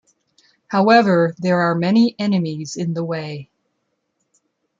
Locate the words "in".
2.75-2.95